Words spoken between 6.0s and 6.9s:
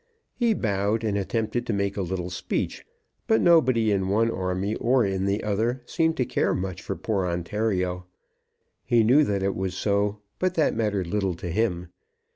to care much